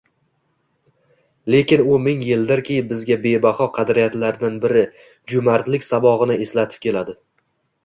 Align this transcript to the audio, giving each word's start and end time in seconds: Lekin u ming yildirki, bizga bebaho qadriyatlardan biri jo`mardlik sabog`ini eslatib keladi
Lekin 1.55 1.83
u 1.95 1.99
ming 2.05 2.23
yildirki, 2.29 2.77
bizga 2.93 3.19
bebaho 3.27 3.69
qadriyatlardan 3.77 4.59
biri 4.65 4.83
jo`mardlik 5.35 5.89
sabog`ini 5.93 6.41
eslatib 6.49 6.85
keladi 6.89 7.19